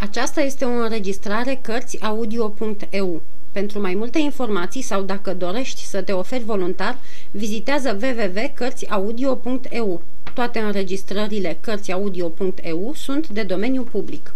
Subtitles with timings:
[0.00, 3.22] Aceasta este o înregistrare Cărțiaudio.eu.
[3.52, 6.98] Pentru mai multe informații sau dacă dorești să te oferi voluntar,
[7.30, 10.02] vizitează www.cărțiaudio.eu.
[10.34, 14.34] Toate înregistrările Cărțiaudio.eu sunt de domeniu public.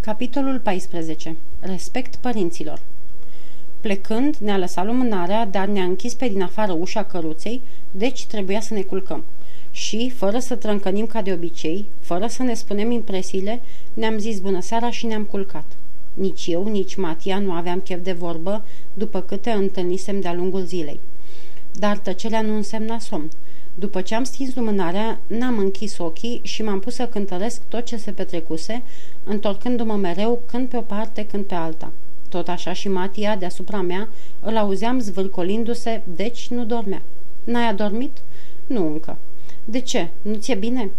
[0.00, 1.36] Capitolul 14.
[1.60, 2.80] Respect părinților
[3.80, 7.60] Plecând, ne-a lăsat lumânarea, dar ne-a închis pe din afară ușa căruței,
[7.90, 9.24] deci trebuia să ne culcăm
[9.72, 13.60] și, fără să trâncănim ca de obicei, fără să ne spunem impresiile,
[13.94, 15.64] ne-am zis bună seara și ne-am culcat.
[16.14, 21.00] Nici eu, nici Matia nu aveam chef de vorbă după câte întâlnisem de-a lungul zilei.
[21.72, 23.30] Dar tăcerea nu însemna somn.
[23.74, 27.96] După ce am stins lumânarea, n-am închis ochii și m-am pus să cântăresc tot ce
[27.96, 28.82] se petrecuse,
[29.24, 31.92] întorcându-mă mereu când pe o parte, când pe alta.
[32.28, 34.08] Tot așa și Matia, deasupra mea,
[34.40, 37.02] îl auzeam zvârcolindu-se, deci nu dormea.
[37.44, 38.22] N-ai adormit?
[38.66, 39.18] Nu încă.
[39.64, 40.08] De ce?
[40.22, 40.90] Nu ți-e bine?"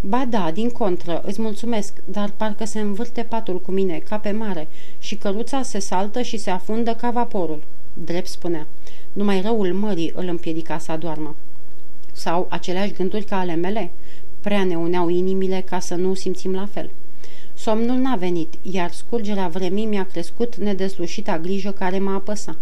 [0.00, 4.30] Ba da, din contră, îți mulțumesc, dar parcă se învârte patul cu mine, ca pe
[4.30, 7.62] mare, și căruța se saltă și se afundă ca vaporul.
[7.92, 8.66] Drept spunea.
[9.12, 11.34] Numai răul mării îl împiedica să adoarmă.
[12.12, 13.90] Sau aceleași gânduri ca ale mele?
[14.40, 16.90] Prea ne uneau inimile ca să nu simțim la fel.
[17.54, 22.56] Somnul n-a venit, iar scurgerea vremii mi-a crescut nedeslușita grijă care mă apăsa.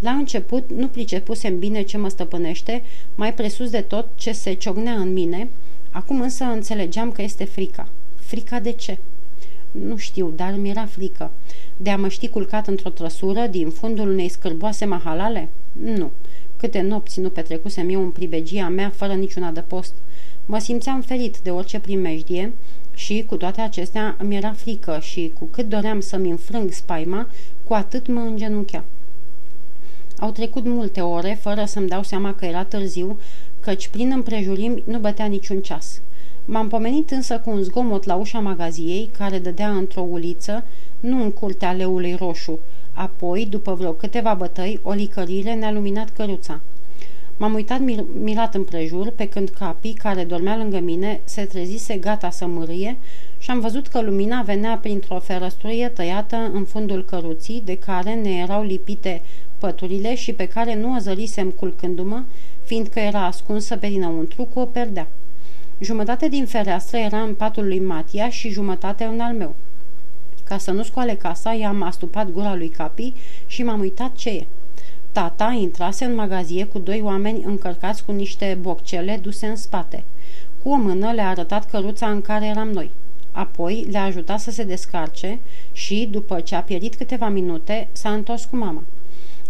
[0.00, 2.82] La început nu pricepusem bine ce mă stăpânește,
[3.14, 5.48] mai presus de tot ce se ciognea în mine,
[5.90, 7.88] acum însă înțelegeam că este frica.
[8.16, 8.98] Frica de ce?
[9.70, 11.30] Nu știu, dar mi era frică.
[11.76, 15.48] De a mă ști culcat într-o trăsură din fundul unei scârboase mahalale?
[15.72, 16.10] Nu.
[16.56, 19.94] Câte nopți nu petrecusem eu în pribegia mea fără niciun adăpost.
[20.46, 22.52] Mă simțeam ferit de orice primejdie
[22.94, 27.28] și, cu toate acestea, mi era frică și, cu cât doream să-mi înfrâng spaima,
[27.64, 28.84] cu atât mă îngenunchea.
[30.20, 33.18] Au trecut multe ore fără să-mi dau seama că era târziu,
[33.60, 36.00] căci prin împrejurimi nu bătea niciun ceas.
[36.44, 40.64] M-am pomenit însă cu un zgomot la ușa magaziei, care dădea într-o uliță,
[41.00, 42.58] nu în curtea leului roșu.
[42.92, 46.60] Apoi, după vreo câteva bătăi, o licărire ne-a luminat căruța.
[47.36, 52.30] M-am uitat mir- mirat împrejur, pe când capii, care dormea lângă mine, se trezise gata
[52.30, 52.96] să mârâie
[53.38, 58.30] și am văzut că lumina venea printr-o ferăstruie tăiată în fundul căruții, de care ne
[58.30, 59.22] erau lipite
[59.60, 62.22] păturile și pe care nu o zărisem culcându-mă,
[62.64, 65.08] fiindcă era ascunsă pe dinăuntru cu o perdea.
[65.78, 69.54] Jumătate din fereastră era în patul lui Matia și jumătate în al meu.
[70.44, 73.12] Ca să nu scoale casa, i-am astupat gura lui Capi
[73.46, 74.46] și m-am uitat ce e.
[75.12, 80.04] Tata intrase în magazie cu doi oameni încărcați cu niște boccele duse în spate.
[80.62, 82.90] Cu o mână le-a arătat căruța în care eram noi.
[83.32, 85.38] Apoi le-a ajutat să se descarce
[85.72, 88.82] și, după ce a pierit câteva minute, s-a întors cu mama.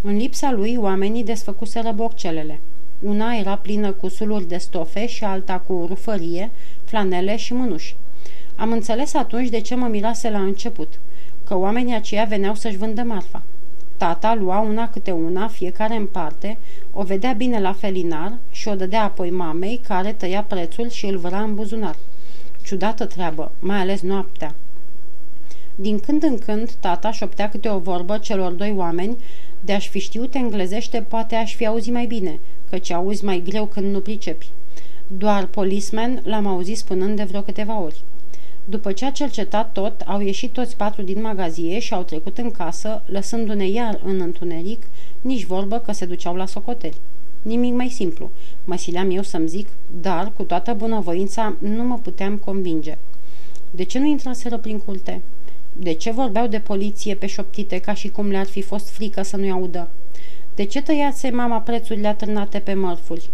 [0.02, 2.60] În lipsa lui, oamenii desfăcuseră borcelele.
[3.02, 6.50] Una era plină cu suluri de stofe și alta cu rufărie,
[6.84, 7.96] flanele și mânuși.
[8.56, 11.00] Am înțeles atunci de ce mă mirase la început,
[11.44, 13.42] că oamenii aceia veneau să-și vândă marfa.
[13.96, 16.58] Tata lua una câte una, fiecare în parte,
[16.92, 21.16] o vedea bine la felinar și o dădea apoi mamei, care tăia prețul și îl
[21.16, 21.96] văra în buzunar.
[22.64, 24.54] Ciudată treabă, mai ales noaptea.
[25.80, 29.16] Din când în când, tata șoptea câte o vorbă celor doi oameni
[29.60, 33.66] de aș fi știut englezește, poate aș fi auzit mai bine, căci auzi mai greu
[33.66, 34.48] când nu pricepi.
[35.06, 38.02] Doar policeman l-am auzit spunând de vreo câteva ori.
[38.64, 42.50] După ce a cercetat tot, au ieșit toți patru din magazie și au trecut în
[42.50, 44.82] casă, lăsându-ne iar în întuneric,
[45.20, 46.96] nici vorbă că se duceau la socoteli.
[47.42, 48.30] Nimic mai simplu.
[48.64, 49.68] Mă sileam eu să-mi zic,
[50.00, 52.98] dar, cu toată bunăvoința, nu mă puteam convinge.
[53.70, 55.22] De ce nu intraseră prin curte?
[55.72, 59.36] De ce vorbeau de poliție pe șoptite ca și cum le-ar fi fost frică să
[59.36, 59.88] nu-i audă?
[60.54, 63.28] De ce tăiase mama prețurile atârnate pe mărfuri?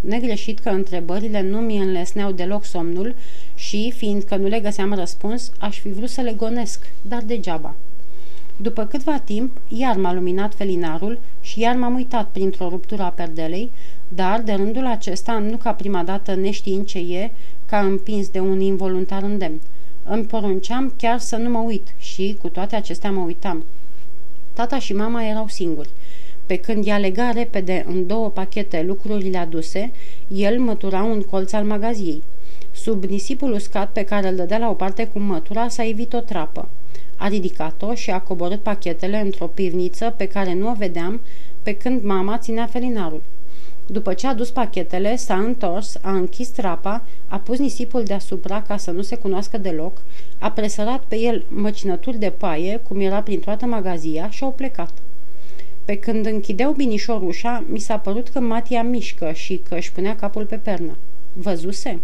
[0.00, 3.14] Negreșit că întrebările nu mi înlesneau deloc somnul
[3.54, 7.74] și, fiindcă nu le găseam răspuns, aș fi vrut să le gonesc, dar degeaba.
[8.56, 13.70] După câtva timp, iar m-a luminat felinarul și iar m-am uitat printr-o ruptură a perdelei,
[14.08, 17.30] dar de rândul acesta, nu ca prima dată neștiind ce e,
[17.66, 19.60] ca împins de un involuntar îndemn.
[20.08, 23.64] Îmi porunceam chiar să nu mă uit și, cu toate acestea, mă uitam.
[24.52, 25.88] Tata și mama erau singuri.
[26.46, 29.92] Pe când ea lega repede în două pachete lucrurile aduse,
[30.28, 32.22] el mătura un colț al magaziei.
[32.72, 36.20] Sub nisipul uscat pe care îl dădea la o parte cu mătura s-a evit o
[36.20, 36.68] trapă.
[37.16, 41.20] A ridicat-o și a coborât pachetele într-o pivniță pe care nu o vedeam,
[41.62, 43.22] pe când mama ținea felinarul.
[43.86, 48.76] După ce a dus pachetele, s-a întors, a închis trapa, a pus nisipul deasupra ca
[48.76, 50.02] să nu se cunoască deloc,
[50.38, 54.92] a presărat pe el măcinături de paie, cum era prin toată magazia, și au plecat.
[55.84, 60.16] Pe când închideau binișor ușa, mi s-a părut că Matia mișcă și că își punea
[60.16, 60.96] capul pe pernă.
[61.32, 62.00] Văzuse?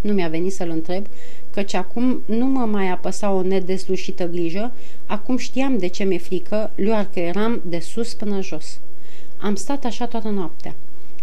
[0.00, 1.06] Nu mi-a venit să-l întreb,
[1.50, 4.72] căci acum nu mă mai apăsa o nedeslușită grijă,
[5.06, 8.80] acum știam de ce mi-e frică, luar că eram de sus până jos.
[9.38, 10.74] Am stat așa toată noaptea.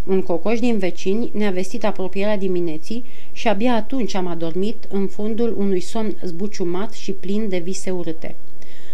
[0.03, 5.55] Un cocoș din vecini ne-a vestit apropierea dimineții și abia atunci am adormit în fundul
[5.57, 8.35] unui somn zbuciumat și plin de vise urâte.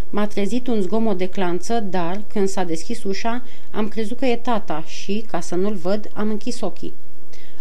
[0.09, 4.35] M-a trezit un zgomot de clanță, dar, când s-a deschis ușa, am crezut că e
[4.35, 6.93] tata și, ca să nu-l văd, am închis ochii.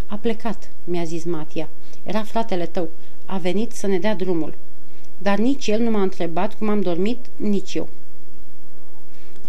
[0.07, 1.69] A plecat, mi-a zis Matia.
[2.03, 2.89] Era fratele tău.
[3.25, 4.53] A venit să ne dea drumul.
[5.17, 7.87] Dar nici el nu m-a întrebat cum am dormit, nici eu.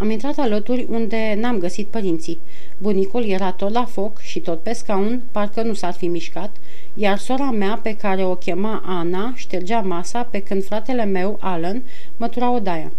[0.00, 2.38] Am intrat alături unde n-am găsit părinții.
[2.79, 6.56] Bunicul era tot la foc și tot pe scaun, parcă nu s-ar fi mișcat,
[6.94, 11.82] iar sora mea, pe care o chema Ana, ștergea masa pe când fratele meu, Alan,
[12.17, 12.93] mătura odaia.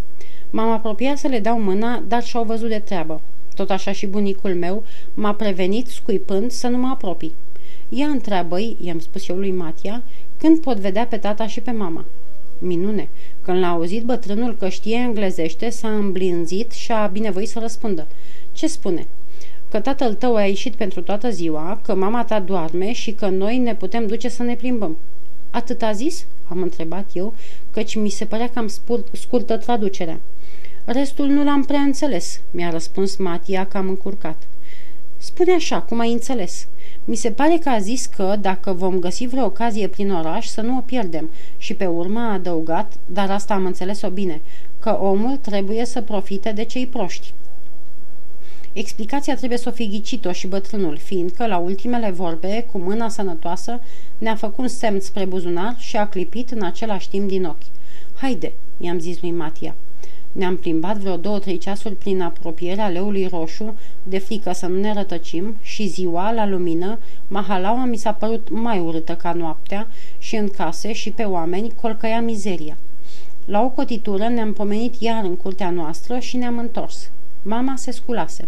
[0.49, 3.21] M-am apropiat să le dau mâna, dar și-au văzut de treabă.
[3.55, 4.83] Tot așa și bunicul meu
[5.13, 7.35] m-a prevenit scuipând să nu mă apropii.
[7.89, 10.03] Ia întreabă-i, i-am spus eu lui Matia,
[10.37, 12.05] când pot vedea pe tata și pe mama.
[12.63, 13.09] Minune,
[13.41, 18.07] când l-a auzit bătrânul că știe englezește, s-a îmblinzit și a binevoit să răspundă.
[18.51, 19.07] Ce spune?
[19.69, 23.57] Că tatăl tău a ieșit pentru toată ziua, că mama ta doarme și că noi
[23.57, 24.97] ne putem duce să ne plimbăm.
[25.51, 26.25] Atât a zis?
[26.47, 27.33] Am întrebat eu,
[27.71, 28.71] căci mi se părea cam
[29.11, 30.19] scurtă traducerea.
[30.85, 34.43] Restul nu l-am prea înțeles, mi-a răspuns Matia cam încurcat.
[35.17, 36.67] Spune așa, cum ai înțeles.
[37.05, 40.61] Mi se pare că a zis că, dacă vom găsi vreo ocazie prin oraș, să
[40.61, 41.29] nu o pierdem.
[41.57, 44.41] Și pe urmă a adăugat, dar asta am înțeles-o bine,
[44.79, 47.33] că omul trebuie să profite de cei proști.
[48.73, 53.81] Explicația trebuie să o fi ghicit-o și bătrânul, fiindcă, la ultimele vorbe, cu mâna sănătoasă,
[54.17, 57.71] ne-a făcut un semn spre buzunar și a clipit în același timp din ochi.
[58.15, 59.75] Haide, i-am zis lui Matia.
[60.31, 65.55] Ne-am plimbat vreo două-trei ceasuri prin apropierea leului roșu, de frică să nu ne rătăcim,
[65.61, 69.87] și ziua, la lumină, mahalaua mi s-a părut mai urâtă ca noaptea
[70.17, 72.77] și în case și pe oameni colcăia mizeria.
[73.45, 77.09] La o cotitură ne-am pomenit iar în curtea noastră și ne-am întors.
[77.41, 78.47] Mama se sculase.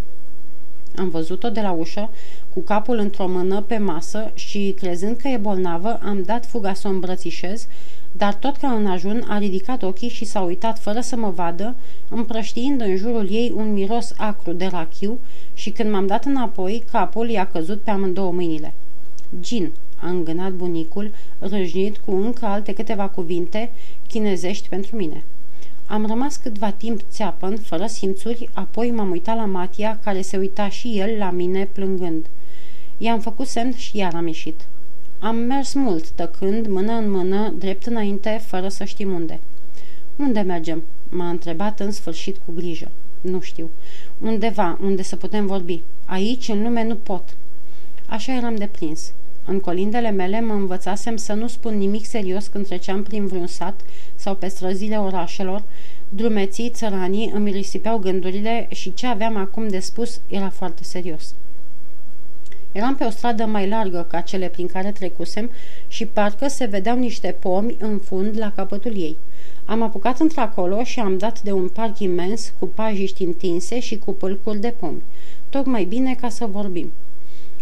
[0.95, 2.09] Am văzut-o de la ușă,
[2.53, 6.87] cu capul într-o mână pe masă și, crezând că e bolnavă, am dat fuga să
[6.87, 7.67] o îmbrățișez,
[8.17, 11.75] dar tot ca în ajun a ridicat ochii și s-a uitat fără să mă vadă,
[12.09, 15.19] împrăștiind în jurul ei un miros acru de rachiu
[15.53, 18.73] și când m-am dat înapoi, capul i-a căzut pe amândouă mâinile.
[19.39, 23.71] Gin, a îngânat bunicul, râjnit cu încă alte câteva cuvinte
[24.07, 25.23] chinezești pentru mine.
[25.85, 30.69] Am rămas câtva timp țeapăn, fără simțuri, apoi m-am uitat la Matia, care se uita
[30.69, 32.25] și el la mine plângând.
[32.97, 34.61] I-am făcut semn și iar am ieșit.
[35.23, 39.39] Am mers mult, tăcând, mână în mână, drept înainte, fără să știm unde.
[40.15, 42.91] Unde mergem?" m-a întrebat în sfârșit cu grijă.
[43.21, 43.69] Nu știu.
[44.21, 45.81] Undeva, unde să putem vorbi.
[46.05, 47.23] Aici, în lume, nu pot."
[48.05, 49.11] Așa eram deprins.
[49.45, 53.81] În colindele mele mă învățasem să nu spun nimic serios când treceam prin vreun sat
[54.15, 55.63] sau pe străzile orașelor,
[56.09, 61.33] drumeții, țăranii îmi risipeau gândurile și ce aveam acum de spus era foarte serios.
[62.73, 65.49] Eram pe o stradă mai largă ca cele prin care trecusem
[65.87, 69.17] și parcă se vedeau niște pomi în fund la capătul ei.
[69.65, 74.13] Am apucat într-acolo și am dat de un parc imens cu pajiști întinse și cu
[74.13, 75.03] pâlcuri de pomi.
[75.49, 76.91] Tocmai bine ca să vorbim.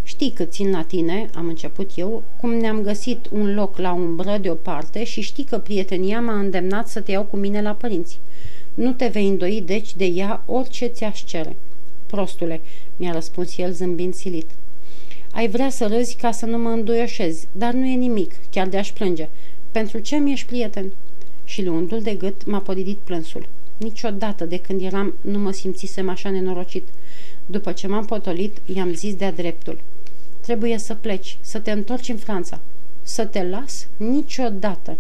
[0.03, 4.37] Știi că țin la tine, am început eu, cum ne-am găsit un loc la umbră
[4.41, 8.19] deoparte și știi că prietenia m-a îndemnat să te iau cu mine la părinți.
[8.73, 11.55] Nu te vei îndoi deci de ea orice ți-aș cere.
[12.05, 12.61] Prostule,
[12.95, 14.49] mi-a răspuns el zâmbind silit.
[15.33, 18.91] Ai vrea să râzi ca să nu mă înduioșezi, dar nu e nimic, chiar de-aș
[18.91, 19.29] plânge.
[19.71, 20.91] Pentru ce mi ești prieten?
[21.43, 23.47] Și luându-l de gât m-a podidit plânsul.
[23.77, 26.87] Niciodată de când eram nu mă simțisem așa nenorocit.
[27.45, 29.81] După ce m-am potolit, i-am zis de-a dreptul.
[30.41, 32.59] Trebuie să pleci, să te întorci în Franța.
[33.01, 33.87] Să te las?
[33.97, 34.97] Niciodată.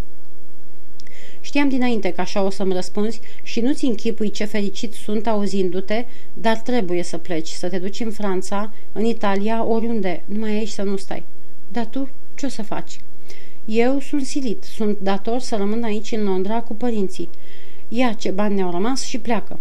[1.41, 6.57] Știam dinainte că așa o să-mi răspunzi și nu-ți închipui ce fericit sunt auzindu-te, dar
[6.57, 10.95] trebuie să pleci, să te duci în Franța, în Italia, oriunde, numai aici să nu
[10.95, 11.23] stai.
[11.71, 12.99] Dar tu ce o să faci?
[13.65, 17.29] Eu sunt silit, sunt dator să rămân aici în Londra cu părinții.
[17.87, 19.59] Ia ce bani ne-au rămas și pleacă.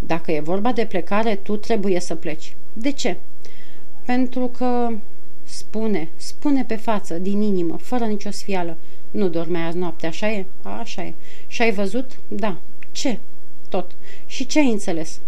[0.00, 2.56] Dacă e vorba de plecare, tu trebuie să pleci.
[2.72, 3.16] De ce?
[4.04, 4.90] Pentru că...
[5.50, 8.76] Spune, spune pe față, din inimă, fără nicio sfială.
[9.10, 10.44] Nu dormeai azi noapte, așa e?
[10.62, 11.14] A, așa e.
[11.46, 12.10] Și ai văzut?
[12.28, 12.56] Da.
[12.92, 13.18] Ce?
[13.68, 13.90] Tot.
[14.26, 15.20] Și ce ai înțeles?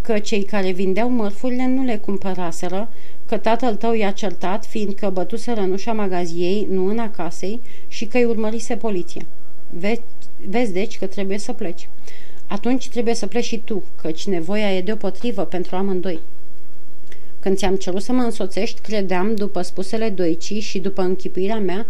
[0.00, 2.88] Că cei care vindeau mărfurile nu le cumpăraseră,
[3.26, 8.16] că tatăl tău i-a certat, fiindcă bătuseră în ușa magaziei, nu în acasei, și că
[8.16, 9.26] îi urmărise poliția.
[9.70, 10.02] Ve-
[10.46, 11.88] vezi deci că trebuie să pleci.
[12.46, 16.20] Atunci trebuie să pleci și tu, căci nevoia e deopotrivă pentru amândoi.
[17.40, 21.86] Când ți-am cerut să mă însoțești, credeam, după spusele doicii și după închipuirea mea,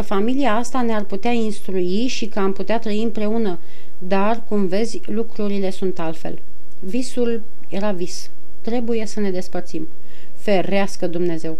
[0.00, 3.58] că că familia asta ne-ar putea instrui și că am putea trăi împreună,
[3.98, 6.38] dar, cum vezi, lucrurile sunt altfel.
[6.78, 8.30] Visul era vis.
[8.60, 9.88] Trebuie să ne despărțim.
[10.34, 11.58] Ferească Dumnezeu!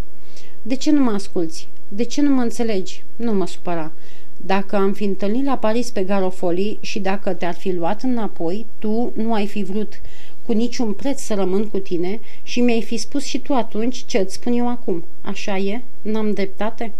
[0.63, 1.69] De ce nu mă asculți?
[1.89, 3.05] De ce nu mă înțelegi?
[3.17, 3.93] Nu mă supăra.
[4.37, 9.13] Dacă am fi întâlnit la Paris pe Garofoli și dacă te-ar fi luat înapoi, tu
[9.17, 10.01] nu ai fi vrut
[10.47, 14.19] cu niciun preț să rămân cu tine și mi-ai fi spus și tu atunci ce
[14.19, 15.05] îți spun eu acum.
[15.23, 15.83] Așa e?
[16.03, 16.93] N-am dreptate?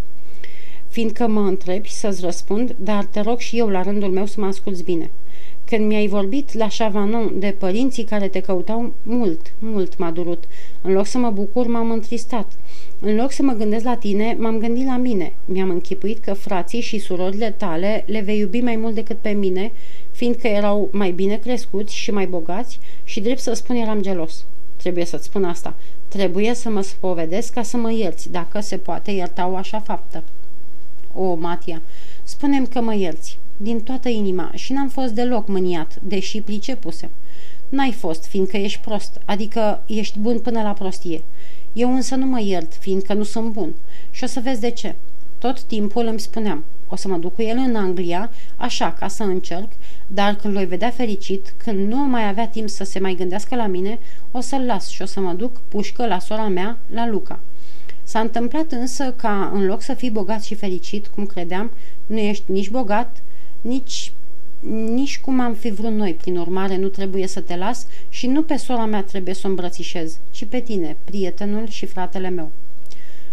[1.01, 4.47] Fiindcă mă întrebi să-ți răspund, dar te rog și eu la rândul meu să mă
[4.47, 5.11] asculți bine.
[5.65, 10.45] Când mi-ai vorbit la Chavanon de părinții care te căutau, mult, mult m-a durut.
[10.83, 12.53] În loc să mă bucur, m-am întristat.
[12.99, 15.33] În loc să mă gândesc la tine, m-am gândit la mine.
[15.45, 19.73] Mi-am închipuit că frații și surorile tale le vei iubi mai mult decât pe mine,
[20.11, 24.45] fiindcă erau mai bine crescuți și mai bogați și drept să spun eram gelos.
[24.77, 25.75] Trebuie să-ți spun asta.
[26.09, 30.23] Trebuie să mă spovedesc ca să mă ierți, dacă se poate ierta o așa faptă.
[31.15, 31.83] O, Matia,
[32.23, 37.11] spunem că mă ierți, din toată inima, și n-am fost deloc mâniat, deși pricepuse.
[37.69, 41.23] N-ai fost, fiindcă ești prost, adică ești bun până la prostie.
[41.73, 43.75] Eu însă nu mă iert, fiindcă nu sunt bun.
[44.11, 44.95] Și o să vezi de ce.
[45.39, 49.23] Tot timpul îmi spuneam, o să mă duc cu el în Anglia, așa, ca să
[49.23, 49.69] încerc,
[50.07, 53.67] dar când l-voi vedea fericit, când nu mai avea timp să se mai gândească la
[53.67, 53.99] mine,
[54.31, 57.39] o să-l las și o să mă duc pușcă la sora mea, la Luca.
[58.11, 61.71] S-a întâmplat însă ca, în loc să fii bogat și fericit, cum credeam,
[62.07, 63.23] nu ești nici bogat,
[63.61, 64.13] nici,
[64.93, 66.15] nici cum am fi vrut noi.
[66.15, 69.49] Prin urmare, nu trebuie să te las și nu pe sora mea trebuie să o
[69.49, 72.51] îmbrățișez, ci pe tine, prietenul și fratele meu.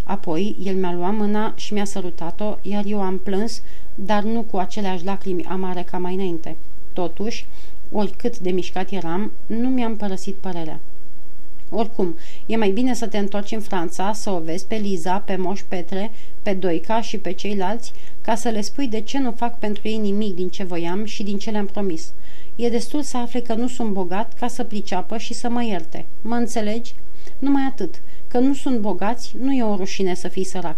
[0.04, 3.62] Apoi, el mi-a luat mâna și mi-a sărutat-o, iar eu am plâns,
[3.96, 6.56] dar nu cu aceleași lacrimi amare ca mai înainte.
[6.94, 7.46] Totuși,
[7.92, 10.80] oricât de mișcat eram, nu mi-am părăsit părerea.
[11.70, 15.36] Oricum, e mai bine să te întorci în Franța, să o vezi pe Liza, pe
[15.36, 19.60] Moș Petre, pe Doica și pe ceilalți, ca să le spui de ce nu fac
[19.60, 22.14] pentru ei nimic din ce voiam și din ce le-am promis.
[22.56, 26.06] E destul să afle că nu sunt bogat ca să priceapă și să mă ierte.
[26.22, 26.96] Mă înțelegi?
[27.40, 28.02] Numai atât.
[28.28, 30.78] Că nu sunt bogați, nu e o rușine să fii sărac.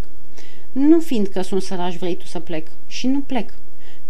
[0.71, 2.67] Nu fiindcă sunt săraș vrei tu să plec.
[2.87, 3.53] Și nu plec.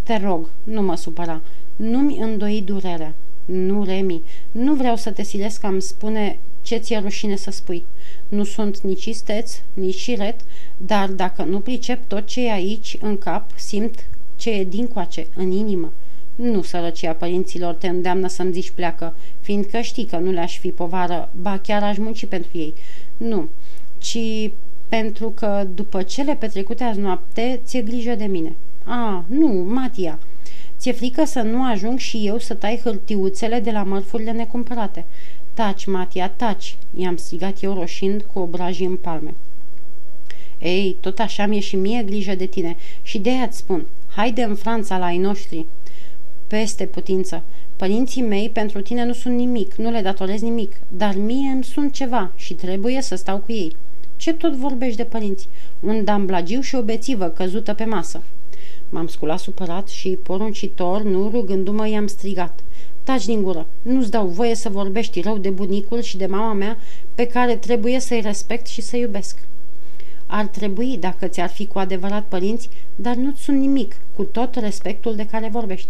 [0.04, 1.42] Te rog, nu mă supăra.
[1.76, 3.14] Nu-mi îndoi durerea.
[3.52, 7.86] Nu, Remi, nu vreau să te silesc am spune ce ți-e rușine să spui.
[8.28, 10.40] Nu sunt nici isteț, nici șiret,
[10.78, 15.28] dar dacă nu pricep tot ce e aici, în cap, simt ce e din coace,
[15.36, 15.94] în inimă.
[16.36, 21.30] Nu sărăcia părinților te îndeamnă să-mi zici pleacă, fiindcă știi că nu le-aș fi povară,
[21.42, 22.74] ba chiar aș munci pentru ei.
[23.18, 23.48] Nu,
[23.98, 24.52] ci
[24.88, 28.56] pentru că după cele petrecute azi noapte, ți-e grijă de mine.
[28.84, 30.20] A, nu, Matia,
[30.80, 35.06] ți-e frică să nu ajung și eu să tai hârtiuțele de la mărfurile necumpărate.
[35.54, 39.34] Taci, Matia, taci!" i-am strigat eu roșind cu obrajii în palme.
[40.60, 44.44] Ei, tot așa mi-e și mie grijă de tine și de aia îți spun, haide
[44.44, 45.66] în Franța la ai noștri.
[46.48, 47.44] Peste putință.
[47.76, 51.94] Părinții mei pentru tine nu sunt nimic, nu le datorez nimic, dar mie îmi sunt
[51.94, 53.76] ceva și trebuie să stau cu ei.
[54.16, 55.48] Ce tot vorbești de părinți?
[55.80, 58.22] Un damblagiu și o bețivă căzută pe masă.
[58.90, 62.60] M-am sculat supărat și, poruncitor, nu rugându-mă, i-am strigat.
[63.04, 63.68] Taci din gură.
[63.82, 66.78] Nu-ți dau voie să vorbești rău de bunicul și de mama mea
[67.16, 69.38] pe care trebuie să-i respect și să iubesc.
[70.26, 75.16] Ar trebui, dacă ți-ar fi cu adevărat părinți, dar nu-ți sunt nimic, cu tot respectul
[75.16, 75.90] de care vorbești.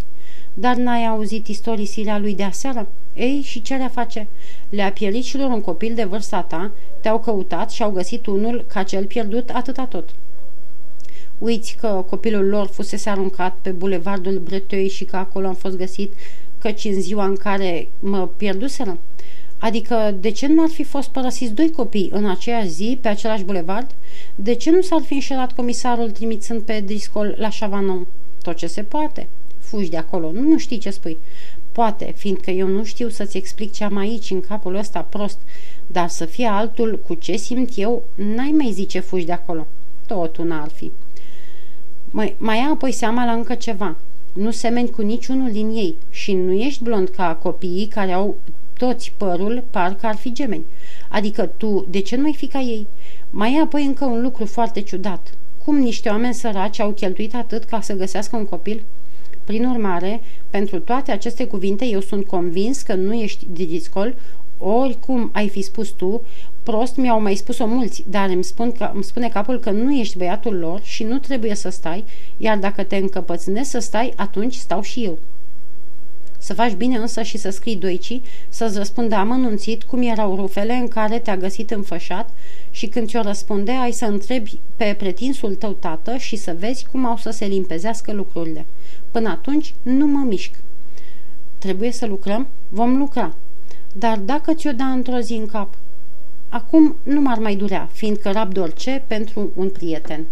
[0.53, 2.87] Dar n-ai auzit istorisirea lui de aseară?
[3.15, 4.27] Ei, și ce le face?
[4.69, 8.65] Le-a pierit și lor un copil de vârsta ta, te-au căutat și au găsit unul
[8.67, 10.09] ca cel pierdut atâta tot.
[11.39, 16.13] Uiți că copilul lor fusese aruncat pe bulevardul Breteuil și că acolo am fost găsit
[16.57, 18.97] căci în ziua în care mă pierduseră?
[19.59, 23.43] Adică, de ce nu ar fi fost părăsiți doi copii în aceeași zi, pe același
[23.43, 23.91] bulevard?
[24.35, 28.07] De ce nu s-ar fi înșelat comisarul trimițând pe Driscoll la Chavanon?
[28.41, 29.27] Tot ce se poate.
[29.59, 31.17] Fugi de acolo, nu știi ce spui.
[31.71, 35.37] Poate, fiindcă eu nu știu să-ți explic ce am aici, în capul ăsta prost,
[35.87, 39.67] dar să fie altul cu ce simt eu, n-ai mai zice fugi de acolo.
[40.07, 40.91] Tot una ar fi.
[42.11, 43.95] Mai, mai ia apoi seama la încă ceva.
[44.33, 48.35] Nu semeni cu niciunul din ei și nu ești blond ca copiii care au
[48.77, 50.65] toți părul, parcă ar fi gemeni.
[51.09, 52.87] Adică tu, de ce nu-i fi ca ei?
[53.29, 55.33] Mai e apoi încă un lucru foarte ciudat.
[55.65, 58.83] Cum niște oameni săraci au cheltuit atât ca să găsească un copil?
[59.43, 64.15] Prin urmare, pentru toate aceste cuvinte, eu sunt convins că nu ești didiscol,
[64.57, 66.21] oricum ai fi spus tu,
[66.63, 70.17] prost mi-au mai spus-o mulți, dar îmi, spun că, îmi spune capul că nu ești
[70.17, 72.03] băiatul lor și nu trebuie să stai,
[72.37, 75.17] iar dacă te încăpățânezi să stai, atunci stau și eu.
[76.41, 80.87] Să faci bine însă și să scrii doicii, să-ți răspundă amănunțit cum erau rufele în
[80.87, 82.29] care te-a găsit înfășat
[82.71, 87.05] și când ți-o răspunde, ai să întrebi pe pretinsul tău tată și să vezi cum
[87.05, 88.65] au să se limpezească lucrurile.
[89.11, 90.51] Până atunci, nu mă mișc.
[91.57, 92.47] Trebuie să lucrăm?
[92.69, 93.35] Vom lucra.
[93.93, 95.73] Dar dacă ți-o da într-o zi în cap?
[96.49, 100.25] Acum nu m-ar mai durea, fiindcă rabd orice pentru un prieten.